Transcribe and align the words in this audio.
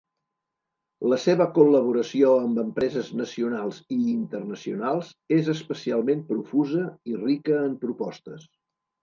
La 1.11 1.17
seva 1.25 1.45
col·laboració 1.57 2.31
amb 2.45 2.61
empreses 2.63 3.11
nacionals 3.19 3.83
i 3.97 3.99
internacionals 4.15 5.13
és 5.39 5.53
especialment 5.55 6.25
profusa 6.33 6.89
i 7.13 7.17
rica 7.27 7.61
en 7.69 7.79
propostes. 7.87 8.51